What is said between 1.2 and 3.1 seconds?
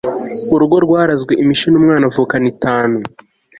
imishino umwana avukana itanu